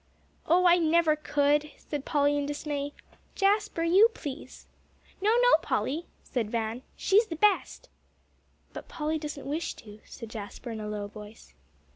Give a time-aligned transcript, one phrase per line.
[0.47, 2.93] "Oh, I never could," said Polly in dismay.
[3.35, 4.65] "Jasper, you, please."
[5.21, 7.87] "No, no, Polly," said Van; "she's the best."
[8.73, 11.53] "But Polly doesn't wish to," said Jasper in a low voice.